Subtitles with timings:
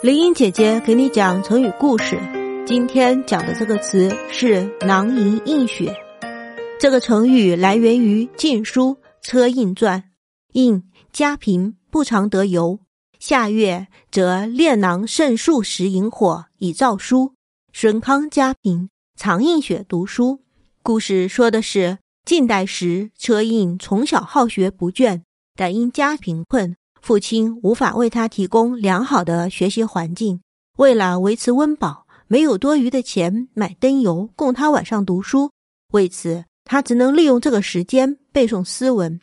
[0.00, 2.20] 林英姐姐给你讲成语故事。
[2.64, 5.92] 今天讲的这个词是“囊萤映雪”。
[6.78, 10.00] 这个成语来源于《晋书·车胤传》
[10.54, 12.78] ：“胤，家贫，不常得油。
[13.18, 17.32] 夏月，则列囊盛数十萤火以照书。
[17.72, 20.38] 孙康家贫，常映雪读书。”
[20.84, 25.22] 故事说的是晋代时，车胤从小好学不倦，
[25.56, 26.76] 但因家贫困。
[27.00, 30.40] 父亲无法为他提供良好的学习环境，
[30.76, 35.50] 为了维持温饱，没有多余的钱买灯油供他晚上读书。
[35.92, 39.20] 为此，他只能利用这个时间背诵诗文。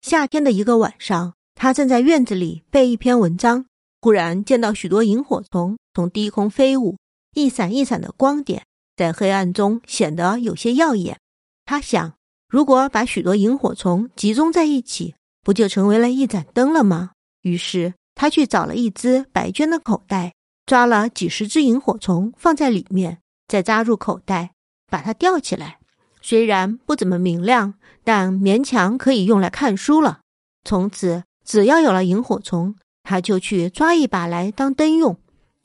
[0.00, 3.66] 夏天的一个晚上，他正在院子里背一篇文章，
[4.00, 6.96] 忽然见到许多萤火虫从低空飞舞，
[7.34, 8.64] 一闪一闪的光点
[8.96, 11.18] 在黑暗中显得有些耀眼。
[11.66, 12.14] 他想，
[12.48, 15.14] 如果把许多萤火虫集中在一起。
[15.48, 17.12] 不就成为了一盏灯了吗？
[17.40, 20.34] 于是他去找了一只白绢的口袋，
[20.66, 24.50] 抓了几十只萤火虫放在里面，再扎入口袋，
[24.90, 25.78] 把它吊起来。
[26.20, 27.72] 虽然不怎么明亮，
[28.04, 30.20] 但勉强可以用来看书了。
[30.64, 35.16] 从此，只要有了萤火虫，他就去抓一把来当灯用。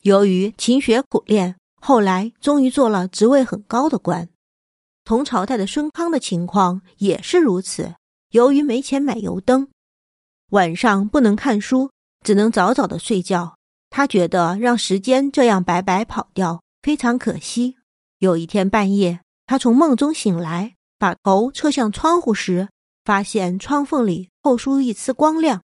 [0.04, 4.30] 由于勤学苦练，后来终于做了职位很高的官。
[5.04, 7.96] 同朝代的孙康的情况也是如此。
[8.34, 9.68] 由于没钱买油灯，
[10.50, 11.92] 晚上不能看书，
[12.26, 13.56] 只能早早的睡觉。
[13.92, 17.76] 他觉得让时间这样白白跑掉非常可惜。
[18.18, 22.70] 有一天半夜，他从梦中醒来，把头侧向窗户时，
[23.04, 25.62] 发现窗缝里透出一丝光亮。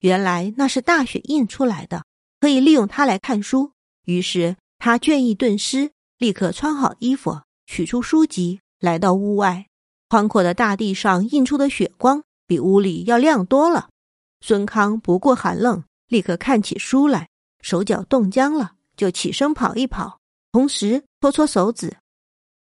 [0.00, 2.04] 原来那是大雪映出来的，
[2.40, 3.70] 可以利用它来看书。
[4.06, 9.66] 于是他倦意顿失，立刻穿好衣服，取出书籍，来到屋外。
[10.08, 13.88] 宽阔的大地上映出的雪光比屋里要亮多了。
[14.40, 17.28] 孙康不顾寒冷，立刻看起书来，
[17.60, 20.18] 手脚冻僵了，就起身跑一跑，
[20.52, 21.96] 同时搓搓手指。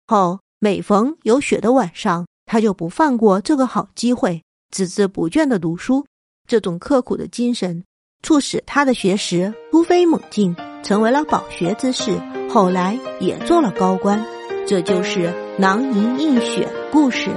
[0.06, 4.42] 后每逢有雪的晚上，他就不放过这个好机会，
[4.74, 6.06] 孜孜不倦地读书。
[6.46, 7.84] 这种刻苦的精神，
[8.22, 12.18] 促使他的学识突飞猛进，成为了饱学之士。
[12.48, 14.24] 后来也做了高官。
[14.66, 17.30] 这就是囊萤映雪故事。